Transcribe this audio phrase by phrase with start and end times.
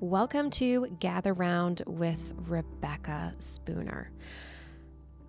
[0.00, 4.10] Welcome to Gather Round with Rebecca Spooner.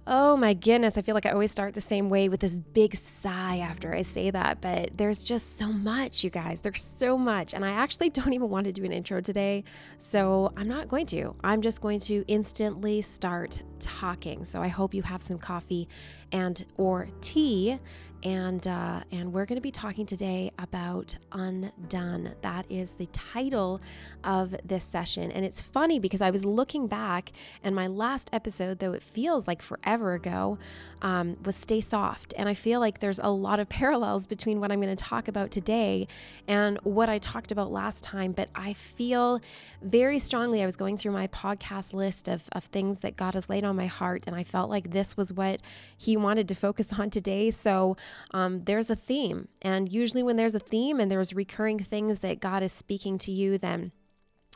[0.06, 2.98] Oh my goodness, I feel like I always start the same way with this big
[2.98, 6.60] sigh after I say that, but there's just so much, you guys.
[6.60, 7.54] There's so much.
[7.54, 9.64] And I actually don't even want to do an intro today,
[9.98, 11.34] so I'm not going to.
[11.46, 14.44] I'm just going to instantly start talking.
[14.44, 15.88] So I hope you have some coffee
[16.34, 17.80] and or tea
[18.24, 22.34] and uh, and we're going to be talking today about undone.
[22.42, 23.80] That is the title
[24.24, 27.32] of this session, and it's funny because I was looking back,
[27.64, 30.58] and my last episode, though it feels like forever ago,
[31.02, 34.72] um, was stay soft, and I feel like there's a lot of parallels between what
[34.72, 36.08] I'm going to talk about today
[36.48, 38.32] and what I talked about last time.
[38.32, 39.42] But I feel
[39.82, 40.64] very strongly.
[40.64, 43.76] I was going through my podcast list of of things that God has laid on
[43.76, 45.62] my heart, and I felt like this was what
[45.98, 47.52] He wanted to focus on today.
[47.52, 47.96] So
[48.32, 49.48] um, there's a theme.
[49.62, 53.32] And usually, when there's a theme and there's recurring things that God is speaking to
[53.32, 53.92] you, then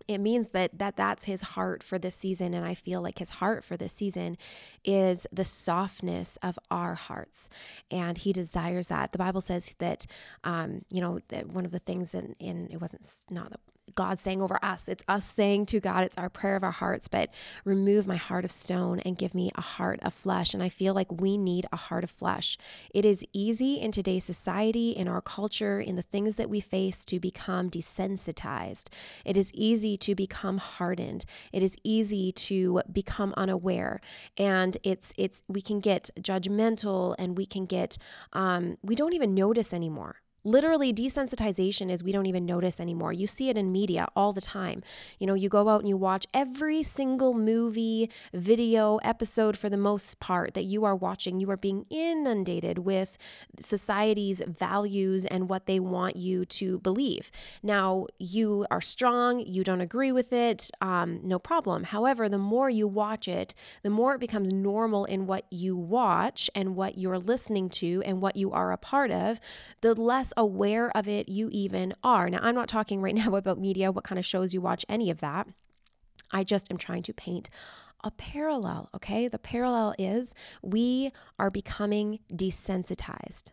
[0.08, 2.54] it means that that that's his heart for this season.
[2.54, 4.38] And i feel like his heart for this season
[4.84, 7.49] is the softness of our hearts.
[7.90, 9.12] And he desires that.
[9.12, 10.05] The bible says that
[10.44, 13.54] um, you know that one of the things in, in it wasn't not
[13.96, 14.90] God saying over us.
[14.90, 17.30] It's us saying to God, it's our prayer of our hearts, but
[17.66, 20.54] remove my heart of stone and give me a heart of flesh.
[20.54, 22.58] And I feel like we need a heart of flesh.
[22.94, 27.06] It is easy in today's society, in our culture, in the things that we face
[27.06, 28.90] to become desensitized.
[29.26, 31.26] It is easy to become hardened.
[31.52, 34.02] It is easy to become unaware.
[34.38, 37.98] And it's, it's, we can get judgmental and we can get,
[38.34, 43.14] um, we don't even notice anymore Literally, desensitization is we don't even notice anymore.
[43.14, 44.82] You see it in media all the time.
[45.20, 49.78] You know, you go out and you watch every single movie, video, episode for the
[49.78, 51.40] most part that you are watching.
[51.40, 53.20] You are being inundated with
[53.60, 57.30] society's values and what they want you to believe.
[57.62, 61.84] Now, you are strong, you don't agree with it, um, no problem.
[61.84, 63.54] However, the more you watch it,
[63.84, 68.22] the more it becomes normal in what you watch and what you're listening to and
[68.22, 69.40] what you are a part of,
[69.81, 72.30] the less aware of it you even are.
[72.30, 75.09] Now, I'm not talking right now about media, what kind of shows you watch, any
[75.09, 75.47] of that.
[76.31, 77.50] I just am trying to paint
[78.03, 79.28] a parallel, okay?
[79.28, 83.52] The parallel is we are becoming desensitized.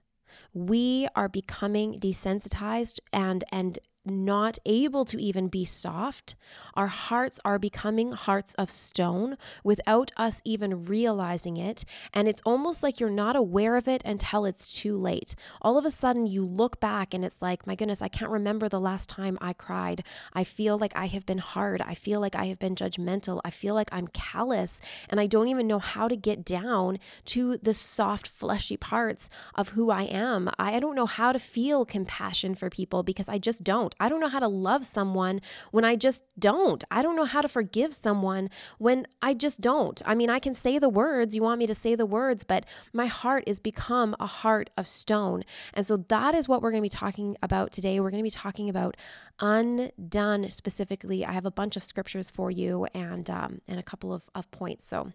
[0.55, 6.35] We are becoming desensitized and and not able to even be soft.
[6.75, 11.85] Our hearts are becoming hearts of stone without us even realizing it.
[12.13, 15.35] And it's almost like you're not aware of it until it's too late.
[15.63, 18.69] All of a sudden, you look back and it's like, my goodness, I can't remember
[18.69, 20.05] the last time I cried.
[20.33, 21.81] I feel like I have been hard.
[21.83, 23.41] I feel like I have been judgmental.
[23.45, 27.59] I feel like I'm callous and I don't even know how to get down to
[27.59, 30.51] the soft, fleshy parts of who I am.
[30.59, 33.95] I don't know how to feel compassion for people because I just don't.
[34.01, 36.83] I don't know how to love someone when I just don't.
[36.91, 40.01] I don't know how to forgive someone when I just don't.
[40.07, 42.65] I mean, I can say the words, you want me to say the words, but
[42.93, 45.45] my heart is become a heart of stone.
[45.75, 48.01] And so that is what we're going to be talking about today.
[48.01, 48.97] We're going to be talking about
[49.41, 51.25] undone specifically.
[51.25, 54.51] I have a bunch of scriptures for you and um, and a couple of, of
[54.51, 54.87] points.
[54.87, 55.13] So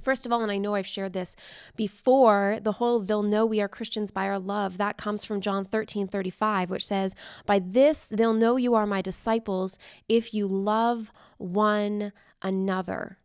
[0.00, 1.36] First of all, and I know I've shared this
[1.76, 5.64] before, the whole they'll know we are Christians by our love, that comes from John
[5.64, 7.14] 13 35, which says,
[7.46, 9.78] By this they'll know you are my disciples
[10.08, 12.12] if you love one
[12.42, 13.18] another.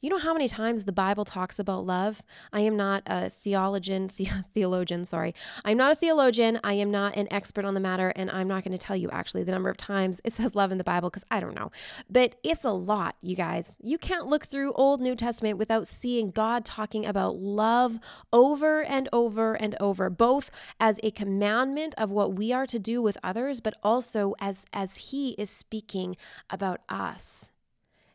[0.00, 2.22] You know how many times the Bible talks about love?
[2.52, 5.34] I am not a theologian, the, theologian, sorry.
[5.64, 6.60] I'm not a theologian.
[6.62, 9.10] I am not an expert on the matter, and I'm not going to tell you
[9.10, 11.72] actually the number of times it says love in the Bible because I don't know.
[12.08, 13.76] But it's a lot, you guys.
[13.82, 17.98] You can't look through Old New Testament without seeing God talking about love
[18.32, 23.02] over and over and over, both as a commandment of what we are to do
[23.02, 26.16] with others, but also as as he is speaking
[26.50, 27.50] about us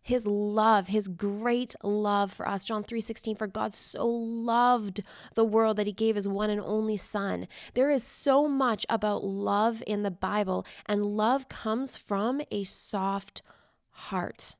[0.03, 2.65] his love, his great love for us.
[2.65, 5.01] John 3:16 for God so loved
[5.33, 7.47] the world that he gave his one and only son.
[7.73, 13.41] There is so much about love in the Bible and love comes from a soft
[13.91, 14.55] heart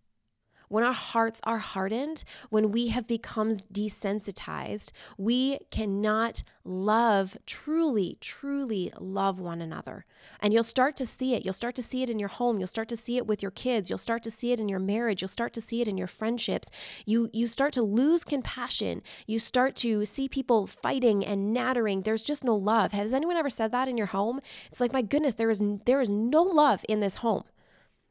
[0.69, 8.91] when our hearts are hardened, when we have become desensitized, we cannot love, truly, truly
[8.99, 10.05] love one another.
[10.39, 11.43] And you'll start to see it.
[11.43, 12.57] You'll start to see it in your home.
[12.57, 13.89] You'll start to see it with your kids.
[13.89, 15.21] You'll start to see it in your marriage.
[15.21, 16.69] You'll start to see it in your friendships.
[17.05, 19.01] You, you start to lose compassion.
[19.27, 22.01] You start to see people fighting and nattering.
[22.01, 22.93] There's just no love.
[22.93, 24.39] Has anyone ever said that in your home?
[24.71, 27.43] It's like, my goodness, there is, there is no love in this home.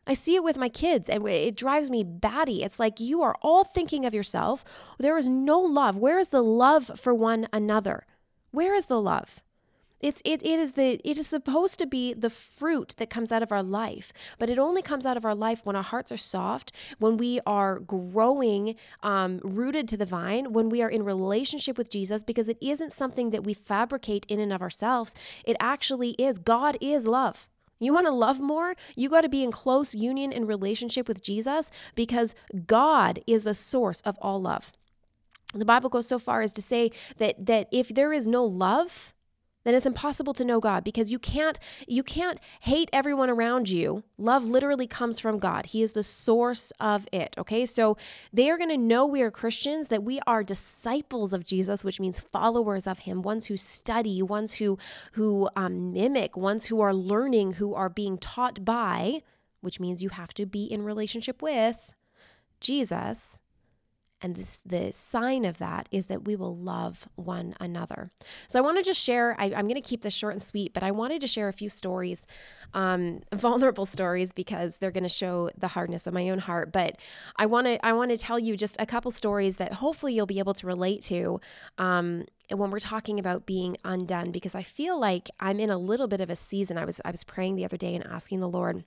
[0.06, 2.62] I see it with my kids and it drives me batty.
[2.62, 4.64] It's like you are all thinking of yourself.
[4.99, 5.96] There is no love.
[5.96, 8.06] Where is the love for one another?
[8.50, 9.40] Where is the love?
[10.00, 13.44] It's it, it is the it is supposed to be the fruit that comes out
[13.44, 16.16] of our life, but it only comes out of our life when our hearts are
[16.16, 18.75] soft, when we are growing,
[19.05, 22.93] um, rooted to the vine, when we are in relationship with Jesus, because it isn't
[22.93, 25.14] something that we fabricate in and of ourselves.
[25.44, 26.38] It actually is.
[26.38, 27.46] God is love.
[27.82, 28.75] You want to love more?
[28.96, 32.34] You got to be in close union and relationship with Jesus because
[32.67, 34.73] God is the source of all love.
[35.55, 39.12] The Bible goes so far as to say that that if there is no love,
[39.64, 44.02] then it's impossible to know God because you can't you can't hate everyone around you.
[44.18, 45.66] Love literally comes from God.
[45.66, 47.64] He is the source of it, okay?
[47.66, 47.96] So
[48.32, 52.00] they are going to know we are Christians that we are disciples of Jesus, which
[52.00, 54.78] means followers of him, ones who study, ones who
[55.12, 59.22] who um, mimic, ones who are learning, who are being taught by,
[59.60, 61.94] which means you have to be in relationship with
[62.60, 63.38] Jesus.
[64.22, 68.10] And this, the sign of that is that we will love one another.
[68.46, 70.72] So I want to just share, I, am going to keep this short and sweet,
[70.72, 72.26] but I wanted to share a few stories,
[72.72, 76.72] um, vulnerable stories, because they're going to show the hardness of my own heart.
[76.72, 76.96] But
[77.36, 80.26] I want to, I want to tell you just a couple stories that hopefully you'll
[80.26, 81.40] be able to relate to.
[81.78, 86.06] Um, when we're talking about being undone because I feel like I'm in a little
[86.06, 86.76] bit of a season.
[86.76, 88.84] I was I was praying the other day and asking the Lord,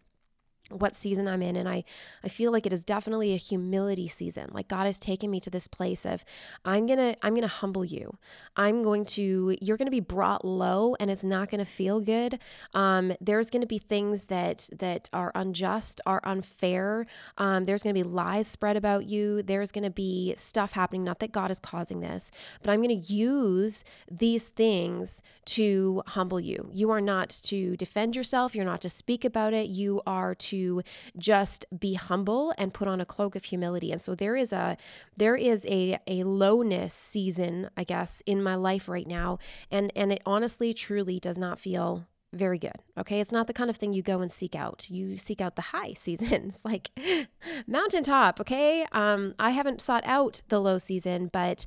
[0.71, 1.83] what season I'm in and I
[2.23, 4.49] I feel like it is definitely a humility season.
[4.51, 6.25] Like God has taken me to this place of
[6.63, 8.17] I'm going to I'm going to humble you.
[8.57, 12.01] I'm going to you're going to be brought low and it's not going to feel
[12.01, 12.39] good.
[12.73, 17.05] Um, there's going to be things that that are unjust, are unfair.
[17.37, 19.43] Um, there's going to be lies spread about you.
[19.43, 22.31] There's going to be stuff happening not that God is causing this,
[22.63, 26.69] but I'm going to use these things to humble you.
[26.73, 29.67] You are not to defend yourself, you're not to speak about it.
[29.69, 30.81] You are to to
[31.17, 33.91] just be humble and put on a cloak of humility.
[33.91, 34.77] And so there is a
[35.17, 39.39] there is a a lowness season, I guess, in my life right now.
[39.69, 42.75] And and it honestly truly does not feel very good.
[42.97, 43.19] Okay.
[43.19, 44.89] It's not the kind of thing you go and seek out.
[44.89, 46.49] You seek out the high season.
[46.49, 46.91] It's like
[47.67, 48.39] mountaintop.
[48.41, 48.85] Okay.
[48.91, 51.65] Um, I haven't sought out the low season, but,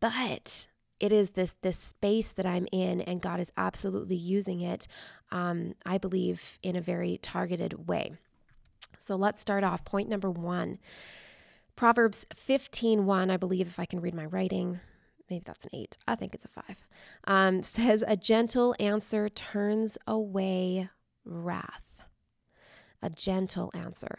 [0.00, 0.66] but
[1.02, 4.88] it is this, this space that I'm in and God is absolutely using it
[5.32, 8.12] um, I believe, in a very targeted way.
[8.98, 9.84] So let's start off.
[9.84, 10.78] Point number one
[11.74, 14.78] Proverbs 15 1, I believe, if I can read my writing,
[15.30, 15.96] maybe that's an eight.
[16.06, 16.86] I think it's a five.
[17.24, 20.90] Um, says, A gentle answer turns away
[21.24, 22.04] wrath.
[23.00, 24.18] A gentle answer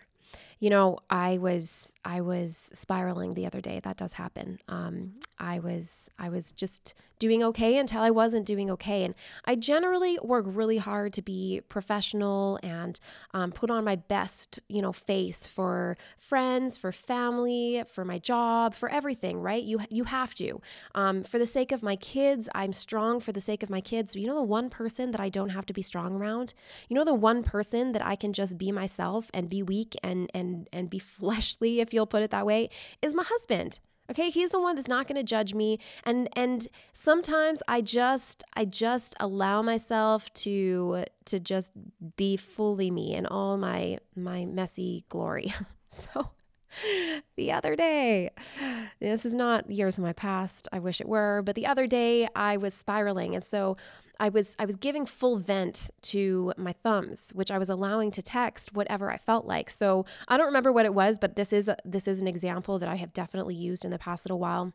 [0.64, 5.60] you know i was i was spiraling the other day that does happen um, i
[5.60, 6.94] was i was just
[7.24, 9.06] doing okay until I wasn't doing okay.
[9.06, 9.16] And
[9.46, 13.00] I generally work really hard to be professional and
[13.34, 18.74] um, put on my best, you know, face for friends, for family, for my job,
[18.74, 19.40] for everything.
[19.40, 19.64] Right?
[19.64, 20.60] You you have to.
[20.96, 23.22] Um, for the sake of my kids, I'm strong.
[23.22, 25.66] For the sake of my kids, you know, the one person that I don't have
[25.68, 26.54] to be strong around.
[26.90, 30.30] You know, the one person that I can just be myself and be weak and
[30.34, 32.70] and and be fleshly, if you'll put it that way,
[33.02, 33.80] is my husband.
[34.12, 38.44] Okay, he's the one that's not going to judge me and and sometimes I just
[38.54, 41.72] I just allow myself to to just
[42.18, 45.54] be fully me in all my my messy glory.
[45.88, 46.32] so
[47.38, 48.30] the other day,
[49.00, 50.68] this is not years of my past.
[50.72, 53.78] I wish it were, but the other day I was spiraling and so
[54.20, 58.22] I was I was giving full vent to my thumbs, which I was allowing to
[58.22, 59.70] text whatever I felt like.
[59.70, 62.90] So I don't remember what it was, but this is this is an example that
[62.90, 64.74] I have definitely used in the past little while.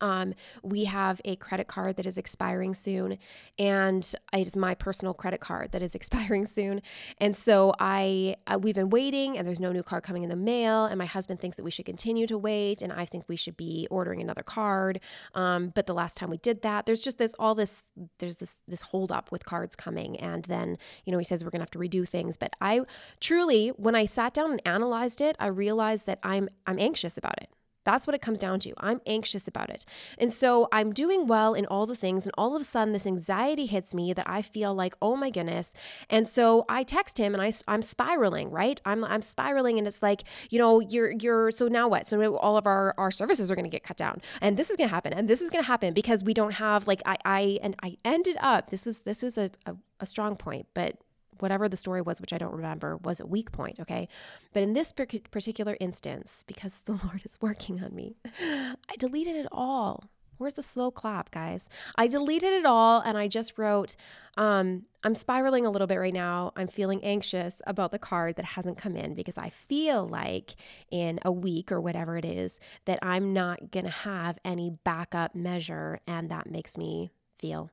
[0.00, 3.18] Um, we have a credit card that is expiring soon,
[3.58, 6.82] and it is my personal credit card that is expiring soon.
[7.18, 10.36] And so I, uh, we've been waiting, and there's no new card coming in the
[10.36, 10.86] mail.
[10.86, 13.56] And my husband thinks that we should continue to wait, and I think we should
[13.56, 15.00] be ordering another card.
[15.34, 17.88] Um, but the last time we did that, there's just this all this,
[18.18, 21.50] there's this this hold up with cards coming, and then you know he says we're
[21.50, 22.36] gonna have to redo things.
[22.36, 22.80] But I
[23.20, 27.40] truly, when I sat down and analyzed it, I realized that I'm I'm anxious about
[27.42, 27.50] it.
[27.90, 28.72] That's what it comes down to.
[28.78, 29.84] I'm anxious about it.
[30.16, 32.24] And so I'm doing well in all the things.
[32.24, 35.28] And all of a sudden, this anxiety hits me that I feel like, oh my
[35.28, 35.74] goodness.
[36.08, 38.80] And so I text him and I, I'm spiraling, right?
[38.84, 39.76] I'm, I'm spiraling.
[39.76, 42.06] And it's like, you know, you're, you're, so now what?
[42.06, 44.22] So all of our, our services are going to get cut down.
[44.40, 45.12] And this is going to happen.
[45.12, 47.96] And this is going to happen because we don't have, like, I, I, and I
[48.04, 50.96] ended up, this was, this was a, a, a strong point, but
[51.40, 54.08] whatever the story was, which I don't remember, was a weak point, okay?
[54.52, 59.46] But in this particular instance, because the Lord is working on me, I deleted it
[59.52, 60.04] all.
[60.38, 61.68] Where's the slow clap, guys?
[61.96, 63.94] I deleted it all and I just wrote,
[64.38, 66.52] um, I'm spiraling a little bit right now.
[66.56, 70.54] I'm feeling anxious about the card that hasn't come in because I feel like
[70.90, 75.34] in a week or whatever it is that I'm not going to have any backup
[75.34, 77.70] measure and that makes me feel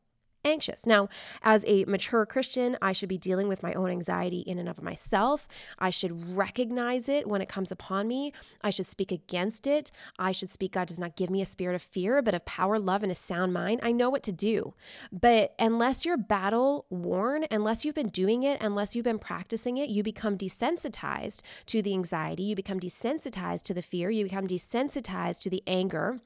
[0.48, 0.86] anxious.
[0.86, 1.10] Now,
[1.44, 4.82] as a mature Christian, I should be dealing with my own anxiety in and of
[4.82, 5.48] myself.
[5.78, 8.34] I should recognize it when it comes upon me.
[8.62, 9.92] I should speak against it.
[10.18, 12.80] I should speak, God does not give me a spirit of fear, but of power,
[12.80, 13.82] love, and a sound mind.
[13.84, 14.74] I know what to do.
[15.12, 19.90] But unless you're battle worn, unless you've been doing it, unless you've been practicing it,
[19.90, 25.42] you become desensitized to the anxiety, you become desensitized to the fear, you become desensitized
[25.42, 26.20] to the anger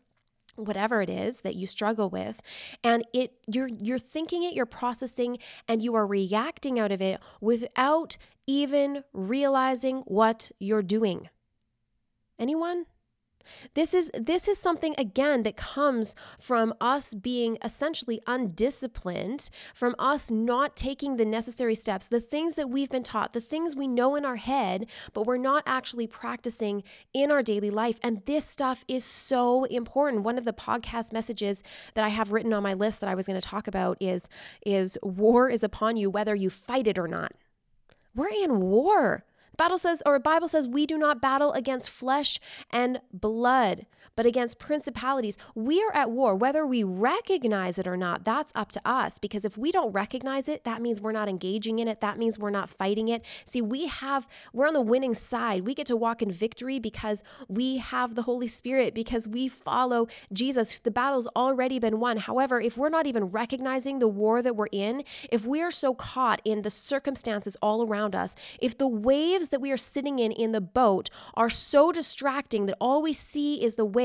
[0.55, 2.41] whatever it is that you struggle with
[2.83, 7.19] and it you're you're thinking it you're processing and you are reacting out of it
[7.39, 8.17] without
[8.47, 11.29] even realizing what you're doing.
[12.39, 12.85] Anyone
[13.73, 20.31] this is this is something again that comes from us being essentially undisciplined, from us
[20.31, 24.15] not taking the necessary steps, the things that we've been taught, the things we know
[24.15, 26.83] in our head, but we're not actually practicing
[27.13, 27.99] in our daily life.
[28.03, 30.23] And this stuff is so important.
[30.23, 33.27] One of the podcast messages that I have written on my list that I was
[33.27, 34.27] going to talk about is
[34.65, 37.33] is war is upon you whether you fight it or not.
[38.13, 39.23] We're in war.
[39.57, 42.39] Battle says, or Bible says, we do not battle against flesh
[42.69, 45.37] and blood, but against principalities.
[45.55, 48.23] We are at war, whether we recognize it or not.
[48.23, 49.19] That's up to us.
[49.19, 52.01] Because if we don't recognize it, that means we're not engaging in it.
[52.01, 53.23] That means we're not fighting it.
[53.45, 55.65] See, we have, we're on the winning side.
[55.65, 60.07] We get to walk in victory because we have the Holy Spirit, because we follow
[60.33, 60.79] Jesus.
[60.79, 62.17] The battle's already been won.
[62.17, 65.93] However, if we're not even recognizing the war that we're in, if we are so
[65.93, 70.31] caught in the circumstances all around us, if the waves that we are sitting in
[70.31, 74.00] in the boat are so distracting that all we see is the waves,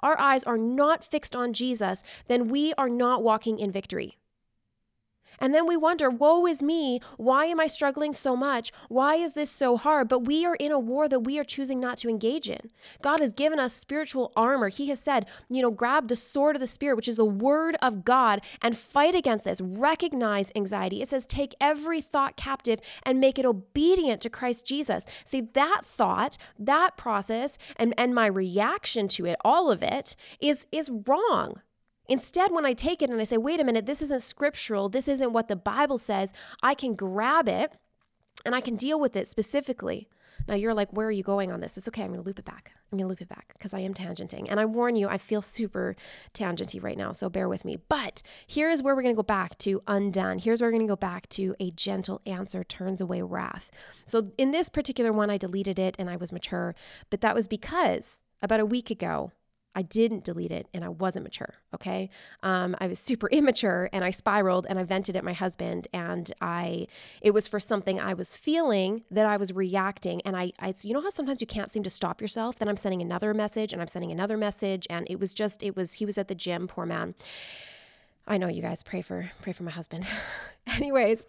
[0.00, 4.19] our eyes are not fixed on Jesus, then we are not walking in victory.
[5.40, 7.00] And then we wonder, woe is me.
[7.16, 8.72] Why am I struggling so much?
[8.88, 10.08] Why is this so hard?
[10.08, 12.70] But we are in a war that we are choosing not to engage in.
[13.02, 14.68] God has given us spiritual armor.
[14.68, 17.76] He has said, you know, grab the sword of the Spirit, which is the word
[17.80, 19.60] of God, and fight against this.
[19.60, 21.00] Recognize anxiety.
[21.00, 25.06] It says, take every thought captive and make it obedient to Christ Jesus.
[25.24, 30.66] See, that thought, that process, and, and my reaction to it, all of it, is,
[30.70, 31.60] is wrong.
[32.10, 35.06] Instead, when I take it and I say, wait a minute, this isn't scriptural, this
[35.06, 37.72] isn't what the Bible says, I can grab it
[38.44, 40.08] and I can deal with it specifically.
[40.48, 41.76] Now you're like, where are you going on this?
[41.76, 42.02] It's okay.
[42.02, 42.72] I'm going to loop it back.
[42.90, 44.46] I'm going to loop it back because I am tangenting.
[44.48, 45.94] And I warn you, I feel super
[46.34, 47.12] tangenty right now.
[47.12, 47.76] So bear with me.
[47.88, 50.38] But here is where we're going to go back to undone.
[50.38, 53.70] Here's where we're going to go back to a gentle answer turns away wrath.
[54.04, 56.74] So in this particular one, I deleted it and I was mature.
[57.10, 59.32] But that was because about a week ago,
[59.74, 61.54] I didn't delete it and I wasn't mature.
[61.74, 62.10] Okay.
[62.42, 65.86] Um, I was super immature and I spiraled and I vented at my husband.
[65.92, 66.88] And I,
[67.20, 70.22] it was for something I was feeling that I was reacting.
[70.22, 72.56] And I, I, you know how sometimes you can't seem to stop yourself?
[72.56, 74.86] Then I'm sending another message and I'm sending another message.
[74.90, 77.14] And it was just, it was, he was at the gym, poor man.
[78.26, 80.06] I know you guys pray for, pray for my husband.
[80.66, 81.26] Anyways.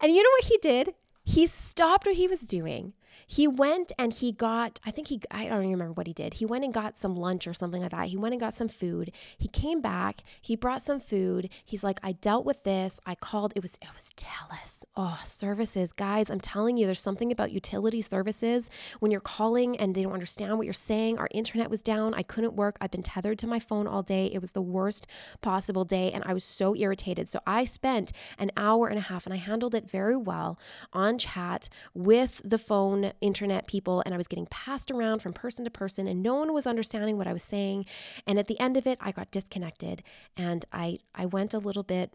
[0.00, 0.94] And you know what he did?
[1.24, 2.92] He stopped what he was doing
[3.26, 6.34] he went and he got, I think he, I don't even remember what he did.
[6.34, 8.06] He went and got some lunch or something like that.
[8.06, 9.12] He went and got some food.
[9.38, 11.48] He came back, he brought some food.
[11.64, 13.00] He's like, I dealt with this.
[13.06, 14.84] I called, it was, it was Telus.
[14.96, 15.92] Oh, services.
[15.92, 20.12] Guys, I'm telling you, there's something about utility services when you're calling and they don't
[20.12, 21.18] understand what you're saying.
[21.18, 22.14] Our internet was down.
[22.14, 22.76] I couldn't work.
[22.80, 24.26] I've been tethered to my phone all day.
[24.32, 25.06] It was the worst
[25.40, 27.28] possible day and I was so irritated.
[27.28, 30.58] So I spent an hour and a half and I handled it very well
[30.92, 35.64] on chat with the phone internet people and I was getting passed around from person
[35.64, 37.86] to person and no one was understanding what I was saying.
[38.26, 40.02] And at the end of it, I got disconnected
[40.36, 42.14] and I I went a little bit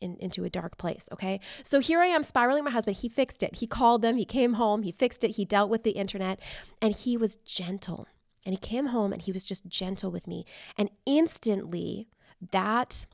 [0.00, 1.08] in, into a dark place.
[1.12, 1.40] Okay.
[1.62, 2.98] So here I am spiraling my husband.
[2.98, 3.56] He fixed it.
[3.56, 4.16] He called them.
[4.16, 4.82] He came home.
[4.82, 5.36] He fixed it.
[5.36, 6.40] He dealt with the internet
[6.80, 8.06] and he was gentle.
[8.44, 10.44] And he came home and he was just gentle with me.
[10.78, 12.06] And instantly,
[12.52, 13.06] that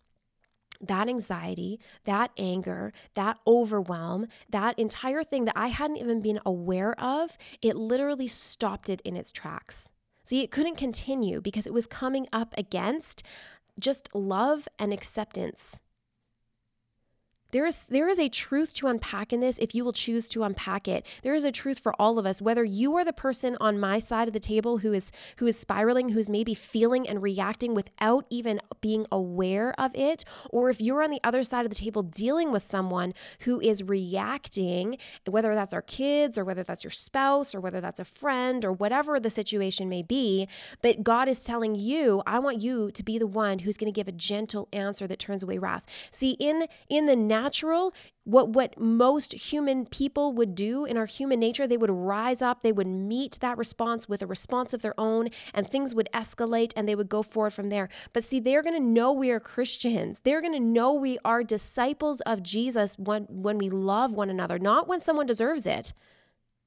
[0.83, 6.99] that anxiety, that anger, that overwhelm, that entire thing that I hadn't even been aware
[7.01, 9.91] of, it literally stopped it in its tracks.
[10.25, 13.23] See, it couldn't continue because it was coming up against
[13.79, 15.81] just love and acceptance
[17.53, 20.43] there is there is a truth to unpack in this if you will choose to
[20.43, 21.07] unpack it.
[21.23, 23.99] There is a truth for all of us whether you are the person on my
[23.99, 28.27] side of the table who is who is spiraling, who's maybe feeling and reacting without
[28.31, 32.03] even being aware of it, or if you're on the other side of the table
[32.03, 34.97] dealing with someone who is reacting,
[35.29, 38.73] whether that's our kids or whether that's your spouse or whether that's a friend or
[38.73, 40.49] whatever the situation may be,
[40.81, 43.97] but God is telling you, I want you to be the one who's going to
[43.97, 45.87] give a gentle answer that turns away wrath.
[46.11, 47.42] See, in in the natural,
[48.25, 52.63] what what most human people would do in our human nature, they would rise up,
[52.63, 56.73] they would meet that response with a response of their own, and things would escalate
[56.77, 57.89] and they would go forward from there.
[58.13, 60.21] But see, they're going to know we are Christians.
[60.21, 64.59] They're going to know we are disciples of Jesus when when we love one another,
[64.59, 65.93] not when someone deserves it.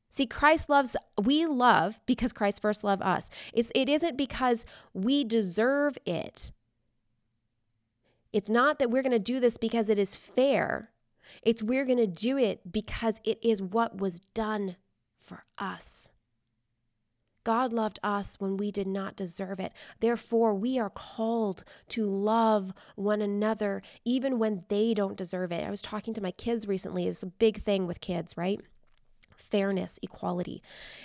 [0.10, 3.30] See, Christ loves, we love because Christ first loved us.
[3.52, 6.52] It's, it isn't because we deserve it.
[8.36, 10.92] It's not that we're going to do this because it is fair.
[11.42, 14.76] It's we're going to do it because it is what was done
[15.18, 16.10] for us.
[17.46, 19.72] God loved us when we did not deserve it.
[20.02, 25.66] Therefore, we are called to love one another even when they don't deserve it.
[25.66, 27.08] I was talking to my kids recently.
[27.08, 28.60] It's a big thing with kids, right?
[29.38, 30.62] Fairness, equality.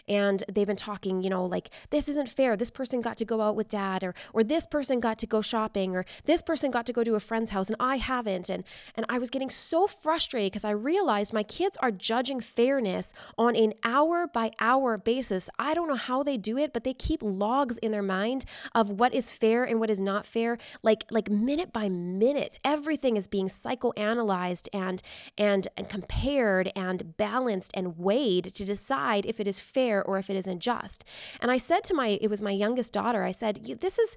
[0.08, 2.56] And they've been talking, you know, like this isn't fair.
[2.56, 5.40] This person got to go out with dad or or this person got to go
[5.40, 8.48] shopping or this person got to go to a friend's house and I haven't.
[8.48, 13.12] And and I was getting so frustrated because I realized my kids are judging fairness
[13.36, 15.50] on an hour by hour basis.
[15.58, 18.44] I don't know how they do it, but they keep logs in their mind
[18.74, 22.58] of what is fair and what is not fair, like like minute by minute.
[22.64, 25.02] Everything is being psychoanalyzed and
[25.36, 30.28] and and compared and balanced and weighed to decide if it is fair or if
[30.30, 31.04] it is unjust.
[31.40, 34.16] And I said to my, it was my youngest daughter, I said, this is,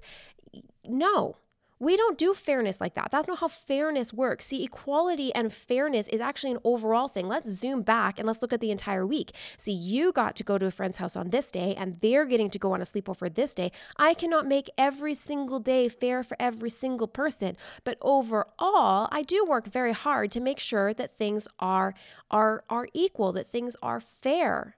[0.84, 1.36] no,
[1.78, 3.10] we don't do fairness like that.
[3.10, 4.46] That's not how fairness works.
[4.46, 7.28] See, equality and fairness is actually an overall thing.
[7.28, 9.32] Let's zoom back and let's look at the entire week.
[9.56, 12.50] See, you got to go to a friend's house on this day and they're getting
[12.50, 13.72] to go on a sleepover this day.
[13.96, 19.44] I cannot make every single day fair for every single person, but overall, I do
[19.44, 21.94] work very hard to make sure that things are
[22.30, 24.76] are are equal, that things are fair.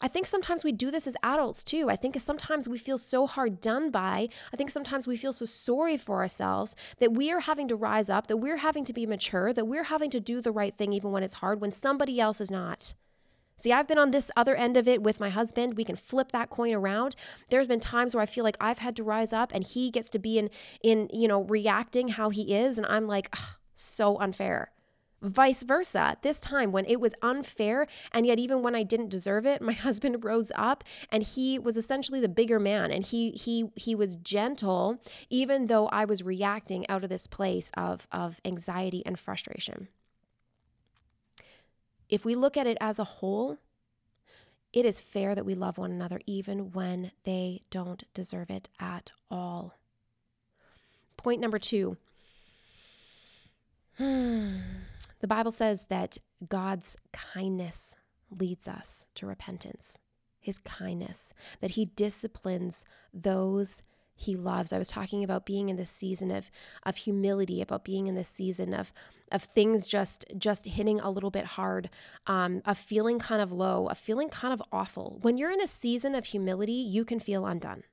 [0.00, 1.90] I think sometimes we do this as adults too.
[1.90, 4.28] I think sometimes we feel so hard done by.
[4.52, 8.08] I think sometimes we feel so sorry for ourselves that we are having to rise
[8.08, 10.92] up, that we're having to be mature, that we're having to do the right thing
[10.92, 12.94] even when it's hard, when somebody else is not.
[13.56, 15.76] See, I've been on this other end of it with my husband.
[15.76, 17.16] We can flip that coin around.
[17.50, 20.10] There's been times where I feel like I've had to rise up and he gets
[20.10, 20.48] to be in
[20.80, 23.34] in, you know, reacting how he is and I'm like,
[23.74, 24.70] so unfair.
[25.20, 29.46] Vice versa, this time when it was unfair, and yet even when I didn't deserve
[29.46, 33.70] it, my husband rose up and he was essentially the bigger man and he he
[33.74, 39.02] he was gentle, even though I was reacting out of this place of, of anxiety
[39.04, 39.88] and frustration.
[42.08, 43.58] If we look at it as a whole,
[44.72, 49.12] it is fair that we love one another even when they don't deserve it at
[49.30, 49.74] all.
[51.16, 51.96] Point number two.
[53.98, 54.58] Hmm.
[55.20, 57.96] The Bible says that God's kindness
[58.30, 59.98] leads us to repentance,
[60.38, 63.82] his kindness, that he disciplines those
[64.18, 64.72] he loves.
[64.72, 66.50] I was talking about being in this season of
[66.82, 68.92] of humility, about being in this season of
[69.30, 71.88] of things just just hitting a little bit hard,
[72.26, 75.18] um, of feeling kind of low, of feeling kind of awful.
[75.22, 77.84] When you're in a season of humility, you can feel undone.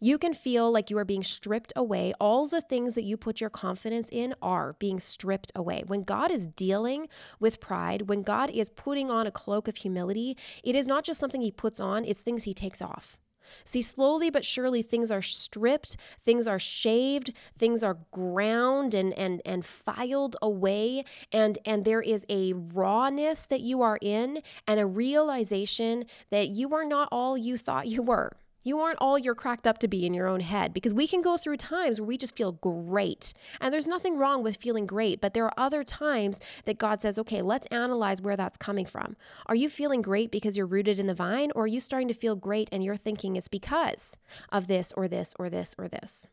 [0.00, 2.12] You can feel like you are being stripped away.
[2.20, 5.84] All the things that you put your confidence in are being stripped away.
[5.86, 7.08] When God is dealing
[7.40, 11.20] with pride, when God is putting on a cloak of humility, it is not just
[11.20, 13.18] something He puts on, it's things He takes off.
[13.64, 19.42] See, slowly but surely things are stripped, things are shaved, things are ground and and
[19.44, 24.86] and filed away, and and there is a rawness that you are in and a
[24.86, 28.36] realization that you are not all you thought you were.
[28.66, 31.22] You aren't all you're cracked up to be in your own head because we can
[31.22, 33.32] go through times where we just feel great.
[33.60, 37.16] And there's nothing wrong with feeling great, but there are other times that God says,
[37.20, 39.14] okay, let's analyze where that's coming from.
[39.46, 42.14] Are you feeling great because you're rooted in the vine, or are you starting to
[42.14, 44.18] feel great and you're thinking it's because
[44.50, 46.28] of this or this or this or this?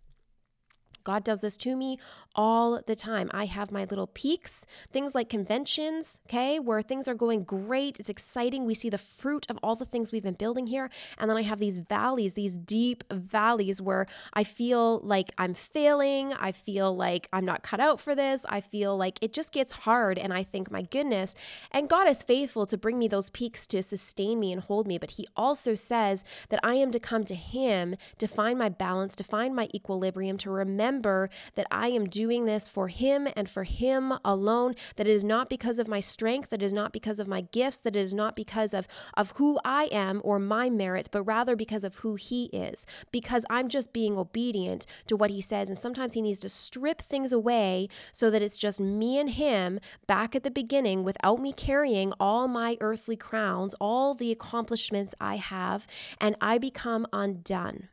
[1.03, 1.99] God does this to me
[2.35, 3.29] all the time.
[3.33, 7.99] I have my little peaks, things like conventions, okay, where things are going great.
[7.99, 8.65] It's exciting.
[8.65, 10.89] We see the fruit of all the things we've been building here.
[11.17, 16.33] And then I have these valleys, these deep valleys where I feel like I'm failing.
[16.33, 18.45] I feel like I'm not cut out for this.
[18.49, 20.17] I feel like it just gets hard.
[20.17, 21.35] And I think, my goodness.
[21.71, 24.97] And God is faithful to bring me those peaks to sustain me and hold me.
[24.97, 29.15] But He also says that I am to come to Him to find my balance,
[29.17, 33.49] to find my equilibrium, to remember remember that I am doing this for Him and
[33.49, 36.93] for Him alone, that it is not because of my strength, that it is not
[36.93, 40.38] because of my gifts, that it is not because of, of who I am or
[40.38, 45.15] my merit, but rather because of who He is, because I'm just being obedient to
[45.15, 45.69] what He says.
[45.69, 49.79] And sometimes He needs to strip things away so that it's just me and Him
[50.06, 55.38] back at the beginning without me carrying all my earthly crowns, all the accomplishments I
[55.38, 55.88] have,
[56.21, 57.89] and I become undone.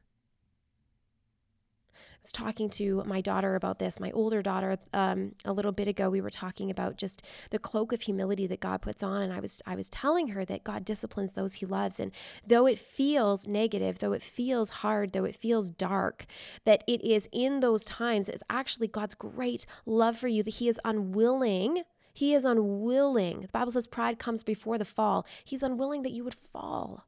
[2.22, 6.10] Was talking to my daughter about this, my older daughter, um, a little bit ago.
[6.10, 9.40] We were talking about just the cloak of humility that God puts on, and I
[9.40, 12.12] was I was telling her that God disciplines those He loves, and
[12.46, 16.26] though it feels negative, though it feels hard, though it feels dark,
[16.64, 20.68] that it is in those times it's actually God's great love for you that He
[20.68, 21.82] is unwilling.
[22.12, 23.42] He is unwilling.
[23.42, 25.26] The Bible says pride comes before the fall.
[25.44, 27.06] He's unwilling that you would fall.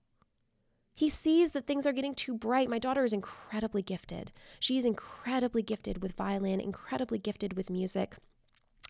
[0.94, 2.68] He sees that things are getting too bright.
[2.68, 4.32] My daughter is incredibly gifted.
[4.60, 8.16] She is incredibly gifted with violin, incredibly gifted with music.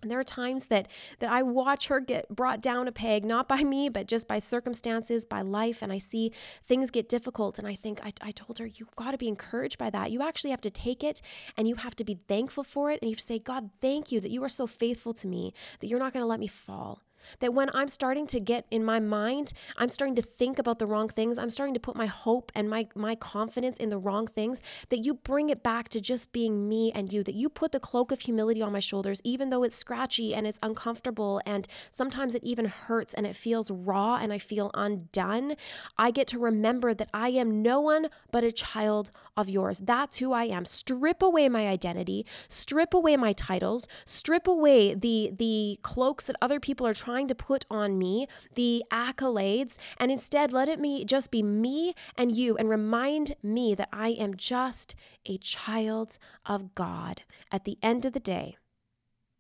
[0.03, 0.89] And there are times that
[1.21, 4.41] that I watch her get brought down a peg, not by me, but just by
[4.41, 6.33] circumstances, by life, and I see
[6.65, 7.59] things get difficult.
[7.59, 10.11] And I think I, I told her, you've got to be encouraged by that.
[10.11, 11.23] You actually have to take it
[11.57, 13.01] and you have to be thankful for it.
[13.01, 15.55] And you have to say, God, thank you that you are so faithful to me,
[15.79, 17.01] that you're not going to let me fall.
[17.41, 20.87] That when I'm starting to get in my mind, I'm starting to think about the
[20.87, 24.27] wrong things, I'm starting to put my hope and my, my confidence in the wrong
[24.27, 27.73] things, that you bring it back to just being me and you, that you put
[27.73, 31.67] the cloak of humility on my shoulders, even though it's scratchy and it's uncomfortable and
[31.91, 35.55] sometimes it even hurts and it feels raw and I feel undone.
[35.99, 39.79] I get to remember that I am no one but a child of yours.
[39.79, 40.65] That's who I am.
[40.65, 46.61] Strip away my identity, strip away my titles, strip away the the cloaks that other
[46.61, 51.05] people are trying trying to put on me the accolades and instead let it me
[51.05, 54.95] just be me and you and remind me that I am just
[55.27, 57.21] a child of God
[57.51, 58.57] at the end of the day.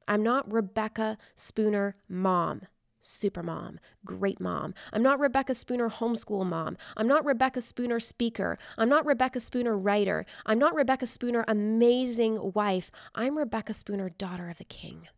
[0.06, 2.66] I'm not Rebecca Spooner mom
[3.04, 4.72] super mom, great mom.
[4.92, 6.76] I'm not Rebecca Spooner homeschool mom.
[6.96, 8.58] I'm not Rebecca Spooner speaker.
[8.78, 10.24] I'm not Rebecca Spooner writer.
[10.46, 12.92] I'm not Rebecca Spooner amazing wife.
[13.12, 15.08] I'm Rebecca Spooner daughter of the king.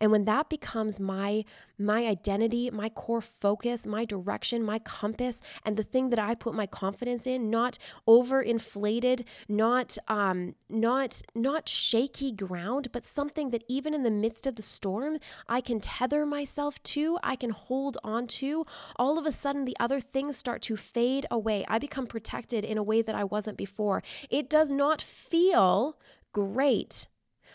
[0.00, 1.44] And when that becomes my
[1.76, 6.54] my identity, my core focus, my direction, my compass, and the thing that I put
[6.54, 13.94] my confidence in, not overinflated, not um, not not shaky ground, but something that even
[13.94, 18.26] in the midst of the storm, I can tether myself to, I can hold on
[18.38, 18.66] to.
[18.96, 21.64] All of a sudden, the other things start to fade away.
[21.68, 24.02] I become protected in a way that I wasn't before.
[24.30, 25.98] It does not feel
[26.32, 27.06] great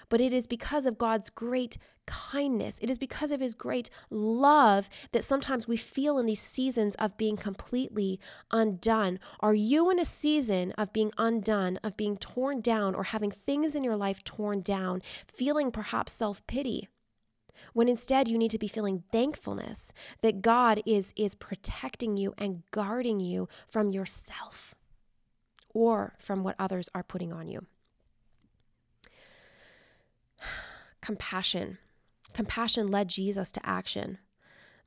[0.10, 1.78] but it is because of God's great
[2.10, 2.80] kindness.
[2.82, 7.18] It is because of his great love that sometimes we feel in these seasons of
[7.18, 8.20] being completely
[8.50, 9.20] undone.
[9.42, 13.76] Are you in a season of being undone, of being torn down, or having things
[13.76, 16.90] in your life torn down, feeling perhaps self pity?
[17.74, 19.92] when instead you need to be feeling thankfulness
[20.22, 24.76] that God is is protecting you and guarding you from yourself
[25.74, 27.66] or from what others are putting on you.
[31.02, 31.80] Compassion
[32.34, 34.20] Compassion led Jesus to action.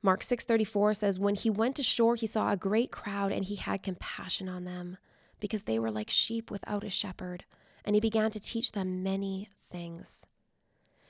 [0.01, 3.55] Mark 6:34 says when he went to shore he saw a great crowd and he
[3.55, 4.97] had compassion on them
[5.39, 7.45] because they were like sheep without a shepherd
[7.85, 10.25] and he began to teach them many things.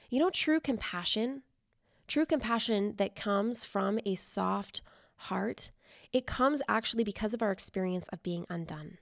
[0.09, 1.43] You know true compassion,
[2.07, 4.81] true compassion that comes from a soft
[5.15, 5.71] heart,
[6.11, 8.99] it comes actually because of our experience of being undone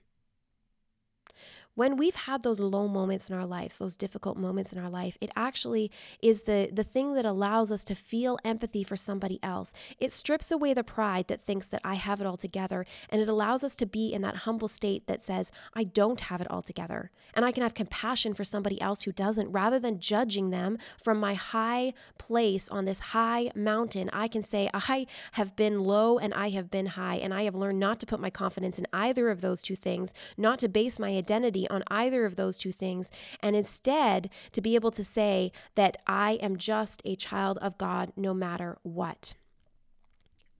[1.74, 5.16] when we've had those low moments in our lives, those difficult moments in our life,
[5.20, 9.72] it actually is the, the thing that allows us to feel empathy for somebody else.
[9.98, 13.28] It strips away the pride that thinks that I have it all together, and it
[13.28, 16.62] allows us to be in that humble state that says, I don't have it all
[16.62, 17.10] together.
[17.34, 21.18] And I can have compassion for somebody else who doesn't, rather than judging them from
[21.18, 24.10] my high place on this high mountain.
[24.12, 27.54] I can say, I have been low and I have been high, and I have
[27.54, 30.98] learned not to put my confidence in either of those two things, not to base
[30.98, 35.52] my identity on either of those two things, and instead to be able to say
[35.74, 39.34] that I am just a child of God no matter what.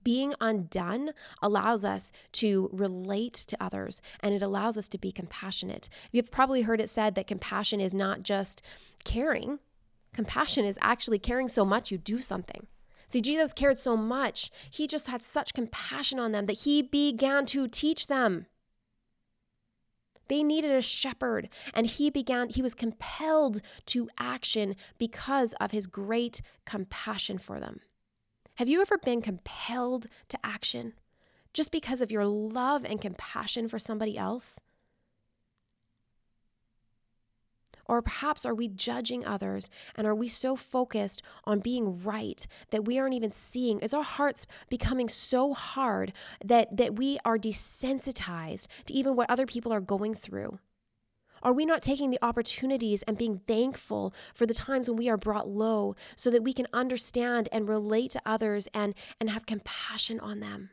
[0.03, 1.11] Being undone
[1.41, 5.87] allows us to relate to others and it allows us to be compassionate.
[6.11, 8.61] You've probably heard it said that compassion is not just
[9.05, 9.59] caring,
[10.13, 12.67] compassion is actually caring so much you do something.
[13.07, 17.45] See, Jesus cared so much, he just had such compassion on them that he began
[17.47, 18.47] to teach them.
[20.33, 25.85] They needed a shepherd, and he began, he was compelled to action because of his
[25.85, 27.81] great compassion for them.
[28.55, 30.93] Have you ever been compelled to action
[31.53, 34.59] just because of your love and compassion for somebody else?
[37.93, 42.85] Or perhaps are we judging others and are we so focused on being right that
[42.85, 43.77] we aren't even seeing?
[43.81, 46.11] Is our hearts becoming so hard
[46.43, 50.57] that, that we are desensitized to even what other people are going through?
[51.43, 55.17] Are we not taking the opportunities and being thankful for the times when we are
[55.17, 60.19] brought low so that we can understand and relate to others and, and have compassion
[60.19, 60.71] on them?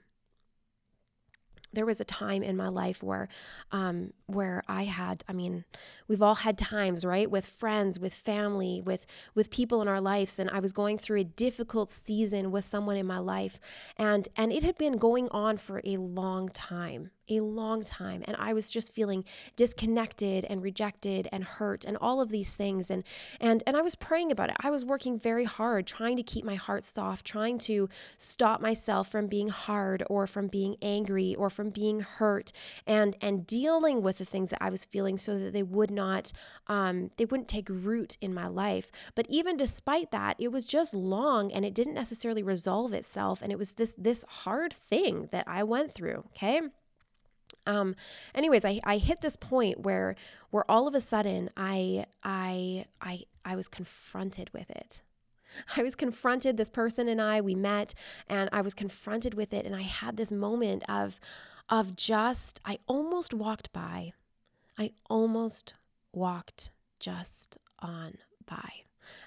[1.72, 3.28] There was a time in my life where
[3.72, 5.64] um, where I had I mean
[6.08, 10.38] we've all had times right with friends with family with with people in our lives
[10.38, 13.60] and I was going through a difficult season with someone in my life
[13.96, 18.36] and and it had been going on for a long time a long time and
[18.38, 19.24] I was just feeling
[19.56, 23.04] disconnected and rejected and hurt and all of these things and
[23.40, 24.56] and and I was praying about it.
[24.60, 29.10] I was working very hard trying to keep my heart soft, trying to stop myself
[29.10, 32.52] from being hard or from being angry or from being hurt
[32.86, 36.32] and and dealing with the things that I was feeling so that they would not
[36.66, 38.90] um, they wouldn't take root in my life.
[39.14, 43.52] But even despite that, it was just long and it didn't necessarily resolve itself and
[43.52, 46.60] it was this this hard thing that I went through, okay?
[47.66, 47.94] Um,
[48.34, 50.16] anyways, I, I hit this point where
[50.50, 55.02] where all of a sudden I I I I was confronted with it.
[55.76, 57.94] I was confronted, this person and I, we met,
[58.28, 59.66] and I was confronted with it.
[59.66, 61.20] And I had this moment of,
[61.68, 64.12] of just, I almost walked by.
[64.78, 65.74] I almost
[66.12, 68.70] walked just on by.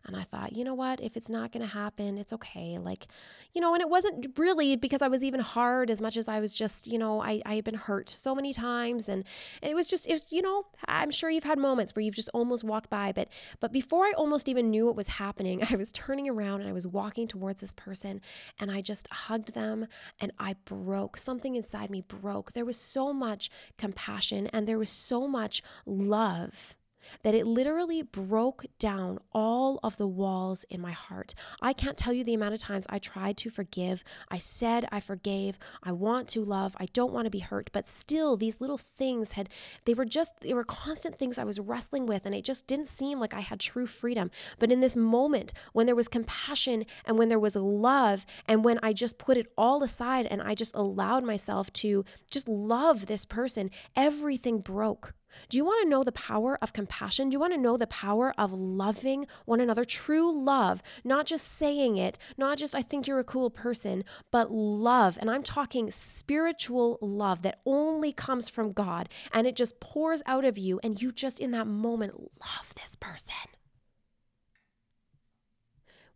[0.05, 1.01] And I thought, you know what?
[1.01, 2.77] If it's not going to happen, it's okay.
[2.77, 3.07] Like,
[3.53, 6.39] you know, and it wasn't really because I was even hard as much as I
[6.39, 9.07] was just, you know, I, I had been hurt so many times.
[9.07, 9.23] And,
[9.61, 12.15] and it was just, it was, you know, I'm sure you've had moments where you've
[12.15, 13.11] just almost walked by.
[13.11, 16.69] But, but before I almost even knew what was happening, I was turning around and
[16.69, 18.21] I was walking towards this person
[18.59, 19.87] and I just hugged them
[20.19, 21.17] and I broke.
[21.17, 22.53] Something inside me broke.
[22.53, 26.75] There was so much compassion and there was so much love
[27.23, 31.33] that it literally broke down all of the walls in my heart.
[31.61, 34.03] I can't tell you the amount of times I tried to forgive.
[34.29, 35.57] I said I forgave.
[35.83, 36.75] I want to love.
[36.79, 37.69] I don't want to be hurt.
[37.73, 39.49] But still, these little things had,
[39.85, 42.25] they were just, they were constant things I was wrestling with.
[42.25, 44.31] And it just didn't seem like I had true freedom.
[44.59, 48.79] But in this moment, when there was compassion and when there was love, and when
[48.83, 53.25] I just put it all aside and I just allowed myself to just love this
[53.25, 55.13] person, everything broke.
[55.49, 57.29] Do you want to know the power of compassion?
[57.29, 59.83] Do you want to know the power of loving one another?
[59.83, 64.51] True love, not just saying it, not just I think you're a cool person, but
[64.51, 65.17] love.
[65.19, 70.45] And I'm talking spiritual love that only comes from God and it just pours out
[70.45, 73.35] of you, and you just in that moment love this person.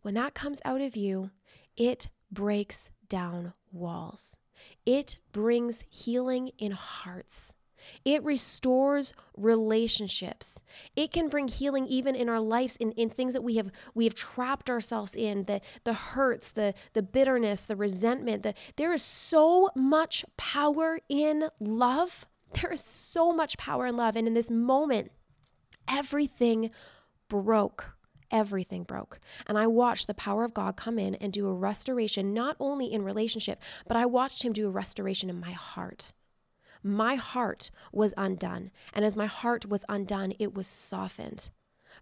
[0.02, 1.30] When that comes out of you,
[1.76, 4.38] it breaks down walls.
[4.86, 7.54] It brings healing in hearts.
[8.04, 10.62] It restores relationships.
[10.96, 14.04] It can bring healing even in our lives in, in things that we have we
[14.04, 18.42] have trapped ourselves in, the the hurts, the the bitterness, the resentment.
[18.42, 22.26] The, there is so much power in love.
[22.60, 24.16] There is so much power in love.
[24.16, 25.10] And in this moment,
[25.86, 26.70] everything
[27.28, 27.98] broke
[28.30, 29.18] everything broke.
[29.46, 32.92] And I watched the power of God come in and do a restoration, not only
[32.92, 36.12] in relationship, but I watched Him do a restoration in my heart
[36.82, 38.70] my heart was undone.
[38.92, 41.50] And as my heart was undone, it was softened.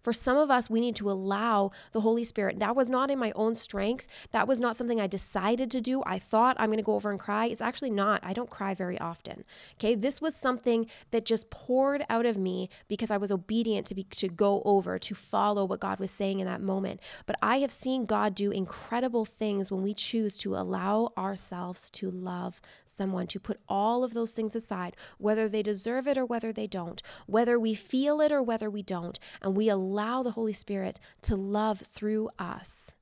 [0.07, 2.59] For some of us, we need to allow the Holy Spirit.
[2.59, 4.07] That was not in my own strength.
[4.31, 6.01] That was not something I decided to do.
[6.05, 7.47] I thought I'm going to go over and cry.
[7.47, 8.21] It's actually not.
[8.23, 9.43] I don't cry very often.
[9.73, 9.95] Okay.
[9.95, 14.03] This was something that just poured out of me because I was obedient to be
[14.03, 17.01] to go over, to follow what God was saying in that moment.
[17.25, 22.09] But I have seen God do incredible things when we choose to allow ourselves to
[22.09, 26.53] love someone, to put all of those things aside, whether they deserve it or whether
[26.53, 30.31] they don't, whether we feel it or whether we don't, and we allow allow the
[30.31, 32.95] Holy Spirit to love through us,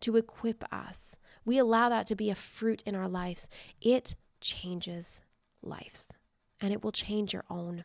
[0.00, 3.50] to equip us, we allow that to be a fruit in our lives,
[3.82, 5.22] it changes
[5.62, 6.08] lives
[6.58, 7.84] and it will change your own.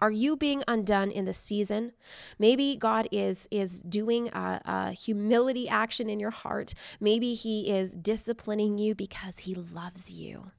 [0.00, 1.92] Are you being undone in the season?
[2.40, 6.74] Maybe God is is doing a, a, humility action in your heart.
[7.00, 10.50] Maybe He is disciplining you because He loves you.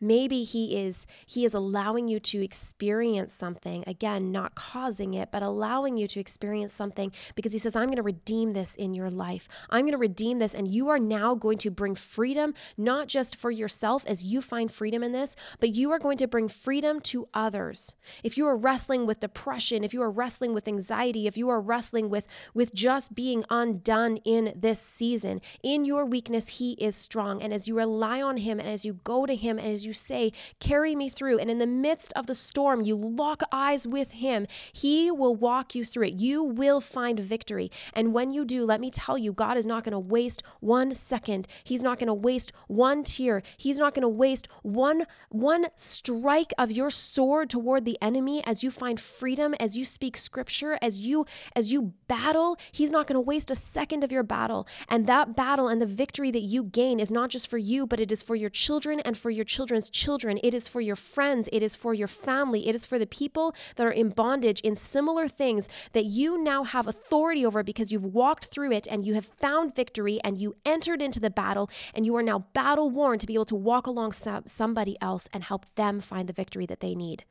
[0.00, 5.42] Maybe he is he is allowing you to experience something, again, not causing it, but
[5.42, 9.10] allowing you to experience something because he says I'm going to redeem this in your
[9.10, 9.48] life.
[9.70, 13.36] I'm going to redeem this and you are now going to bring freedom not just
[13.36, 17.00] for yourself as you find freedom in this, but you are going to bring freedom
[17.00, 17.94] to others.
[18.22, 21.60] If you are wrestling with depression, if you are wrestling with anxiety, if you are
[21.60, 27.42] wrestling with with just being undone in this season, in your weakness he is strong
[27.42, 29.92] and as you rely on him and as you go to him and as you
[29.92, 31.38] say, Carry me through.
[31.38, 34.46] And in the midst of the storm, you lock eyes with Him.
[34.72, 36.20] He will walk you through it.
[36.20, 37.70] You will find victory.
[37.92, 40.94] And when you do, let me tell you, God is not going to waste one
[40.94, 41.46] second.
[41.62, 43.42] He's not going to waste one tear.
[43.56, 48.64] He's not going to waste one, one strike of your sword toward the enemy as
[48.64, 52.56] you find freedom, as you speak scripture, as you as you battle.
[52.72, 54.66] He's not going to waste a second of your battle.
[54.88, 58.00] And that battle and the victory that you gain is not just for you, but
[58.00, 60.38] it is for your children and for your children children's children.
[60.44, 61.48] It is for your friends.
[61.52, 62.68] It is for your family.
[62.68, 66.62] It is for the people that are in bondage in similar things that you now
[66.62, 70.54] have authority over because you've walked through it and you have found victory and you
[70.64, 73.88] entered into the battle and you are now battle worn to be able to walk
[73.88, 77.24] alongside somebody else and help them find the victory that they need.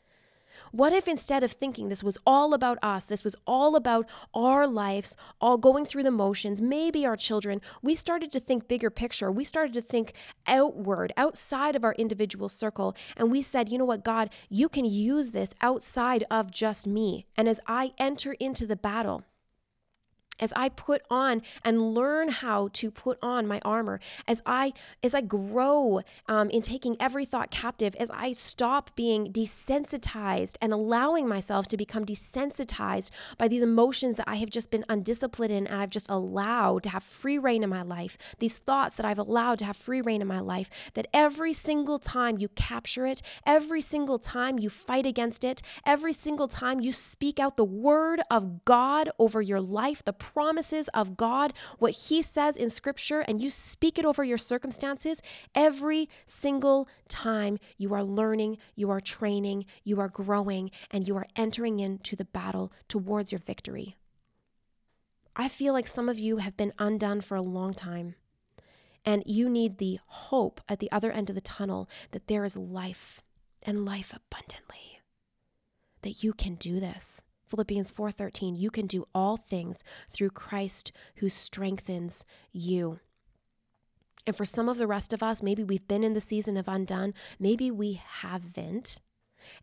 [0.72, 4.68] What if instead of thinking this was all about us, this was all about our
[4.68, 9.32] lives, all going through the motions, maybe our children, we started to think bigger picture.
[9.32, 10.14] We started to think
[10.46, 12.96] outward, outside of our individual circle.
[13.16, 17.26] And we said, you know what, God, you can use this outside of just me.
[17.36, 19.24] And as I enter into the battle,
[20.40, 24.74] as I put on and learn how to put on my armor, as I
[25.04, 30.74] as I grow um, in taking every thought captive, as I stop being desensitized and
[30.74, 35.68] allowing myself to become desensitized by these emotions that I have just been undisciplined in
[35.68, 39.20] and I've just allowed to have free reign in my life, these thoughts that I've
[39.20, 43.22] allowed to have free reign in my life, that every single time you capture it,
[43.46, 48.22] every single time you fight against it, every single time you speak out the word
[48.30, 53.42] of God over your life, the promises of God, what He says in Scripture, and
[53.42, 55.22] you speak it over your circumstances,
[55.56, 61.28] every single time you are learning, you are training, you are growing, and you are
[61.36, 63.96] entering into the battle towards your victory.
[65.36, 68.16] I feel like some of you have been undone for a long time.
[69.06, 72.58] And you need the hope at the other end of the tunnel that there is
[72.58, 73.22] life
[73.64, 75.00] and life abundantly.
[76.02, 77.24] That you can do this.
[77.48, 83.00] Philippians 4:13, you can do all things through Christ who strengthens you.
[84.26, 86.68] And for some of the rest of us, maybe we've been in the season of
[86.68, 89.00] undone, maybe we haven't.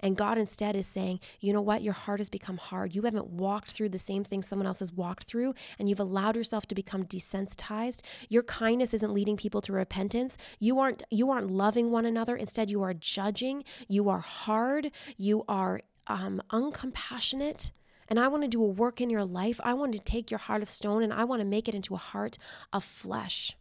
[0.01, 1.83] And God instead is saying, you know what?
[1.83, 2.95] Your heart has become hard.
[2.95, 6.37] You haven't walked through the same thing someone else has walked through, and you've allowed
[6.37, 8.01] yourself to become desensitized.
[8.29, 10.39] Your kindness isn't leading people to repentance.
[10.59, 12.37] You aren't you aren't loving one another.
[12.37, 13.65] Instead, you are judging.
[13.89, 14.91] You are hard.
[15.17, 17.71] You are um, uncompassionate.
[18.09, 19.61] And I want to do a work in your life.
[19.65, 21.95] I want to take your heart of stone and I want to make it into
[21.95, 22.37] a heart
[22.73, 23.57] of flesh.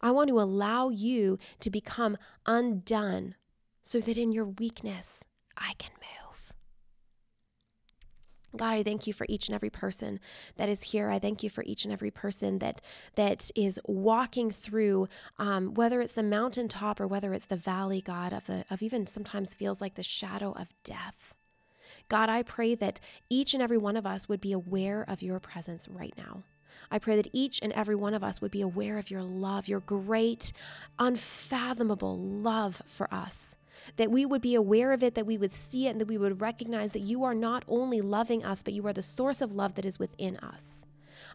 [0.00, 3.36] I want to allow you to become undone
[3.82, 5.24] so that in your weakness,
[5.56, 6.21] I can move.
[8.56, 10.20] God, I thank you for each and every person
[10.56, 11.08] that is here.
[11.08, 12.80] I thank you for each and every person that
[13.14, 18.32] that is walking through, um, whether it's the mountaintop or whether it's the valley, God,
[18.32, 21.34] of the of even sometimes feels like the shadow of death.
[22.08, 25.40] God, I pray that each and every one of us would be aware of your
[25.40, 26.42] presence right now.
[26.90, 29.68] I pray that each and every one of us would be aware of your love,
[29.68, 30.52] your great,
[30.98, 33.56] unfathomable love for us.
[33.96, 36.18] That we would be aware of it, that we would see it, and that we
[36.18, 39.54] would recognize that you are not only loving us, but you are the source of
[39.54, 40.86] love that is within us.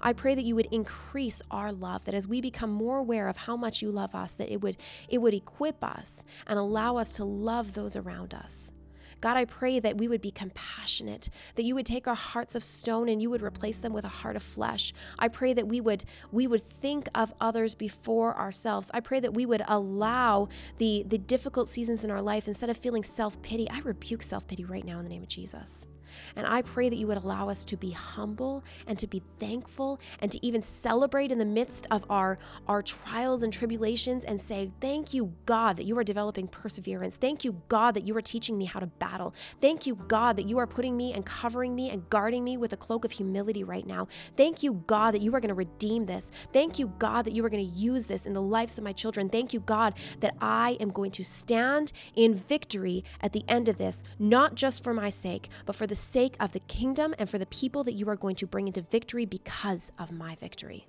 [0.01, 3.37] I pray that you would increase our love, that as we become more aware of
[3.37, 7.11] how much you love us, that it would it would equip us and allow us
[7.13, 8.73] to love those around us.
[9.21, 12.63] God, I pray that we would be compassionate, that you would take our hearts of
[12.63, 14.93] stone and you would replace them with a heart of flesh.
[15.17, 18.91] I pray that we would we would think of others before ourselves.
[18.93, 22.77] I pray that we would allow the the difficult seasons in our life instead of
[22.77, 23.69] feeling self-pity.
[23.69, 25.87] I rebuke self-pity right now in the name of Jesus.
[26.35, 29.99] And I pray that you would allow us to be humble and to be thankful
[30.19, 34.71] and to even celebrate in the midst of our, our trials and tribulations and say,
[34.79, 37.17] Thank you, God, that you are developing perseverance.
[37.17, 39.33] Thank you, God, that you are teaching me how to battle.
[39.61, 42.73] Thank you, God, that you are putting me and covering me and guarding me with
[42.73, 44.07] a cloak of humility right now.
[44.35, 46.31] Thank you, God, that you are going to redeem this.
[46.53, 48.93] Thank you, God, that you are going to use this in the lives of my
[48.93, 49.29] children.
[49.29, 53.77] Thank you, God, that I am going to stand in victory at the end of
[53.77, 57.37] this, not just for my sake, but for the sake of the kingdom and for
[57.37, 60.87] the people that you are going to bring into victory because of my victory.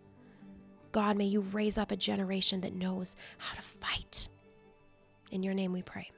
[0.92, 4.28] God, may you raise up a generation that knows how to fight.
[5.30, 6.10] In your name we pray.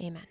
[0.00, 0.26] Amen.